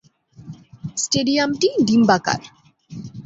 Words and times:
স্টেডিয়ামটি 0.97 1.67
ডিম্বাকার। 1.87 2.41